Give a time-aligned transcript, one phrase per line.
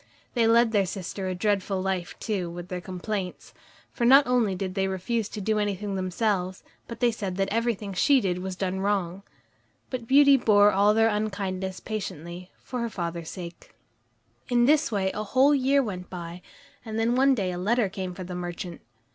[0.33, 3.53] They led their sister a dreadful life too, with their complaints,
[3.91, 7.93] for not only did they refuse to do anything themselves, but they said that everything
[7.93, 9.21] she did was done wrong.
[9.91, 13.75] But Beauty bore all their unkindness patiently, for her father's sake.
[14.49, 16.41] In this way a whole year went by,
[16.83, 18.81] and then one day a letter came for the merchant.